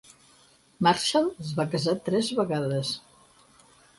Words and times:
Marshall 0.87 1.29
es 1.43 1.51
va 1.59 1.67
casar 1.75 1.95
tres 2.09 2.31
vegades. 2.41 2.95